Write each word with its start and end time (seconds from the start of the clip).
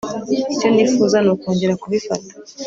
icyo 0.53 0.67
nifuza 0.73 1.17
ni 1.21 1.29
ukongera 1.35 1.73
kubifata 1.81 2.31